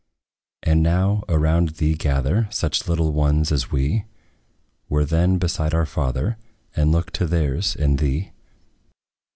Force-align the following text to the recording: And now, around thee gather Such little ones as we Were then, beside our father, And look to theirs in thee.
And 0.63 0.81
now, 0.81 1.23
around 1.29 1.75
thee 1.77 1.93
gather 1.93 2.47
Such 2.49 2.87
little 2.87 3.13
ones 3.13 3.51
as 3.51 3.71
we 3.71 4.05
Were 4.89 5.05
then, 5.05 5.37
beside 5.37 5.75
our 5.75 5.85
father, 5.85 6.37
And 6.75 6.91
look 6.91 7.11
to 7.11 7.27
theirs 7.27 7.75
in 7.75 7.97
thee. 7.97 8.31